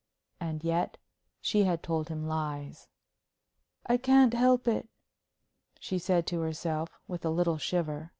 [0.39, 0.97] And yet
[1.41, 2.87] she had told him lies.
[3.85, 4.89] "I can't help it,"
[5.79, 8.09] she said to herself, with a little shiver.